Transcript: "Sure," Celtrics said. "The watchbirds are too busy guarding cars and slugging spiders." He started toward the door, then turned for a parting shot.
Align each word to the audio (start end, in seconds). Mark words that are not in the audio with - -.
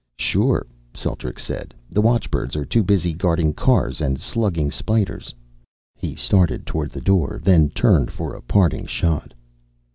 "Sure," 0.17 0.65
Celtrics 0.95 1.43
said. 1.43 1.75
"The 1.91 2.01
watchbirds 2.01 2.55
are 2.55 2.65
too 2.65 2.81
busy 2.81 3.13
guarding 3.13 3.53
cars 3.53 4.01
and 4.01 4.19
slugging 4.19 4.71
spiders." 4.71 5.35
He 5.93 6.15
started 6.15 6.65
toward 6.65 6.89
the 6.89 7.01
door, 7.01 7.39
then 7.43 7.69
turned 7.69 8.09
for 8.09 8.33
a 8.33 8.41
parting 8.41 8.87
shot. 8.87 9.35